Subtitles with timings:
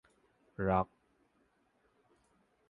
[0.57, 0.87] หรอก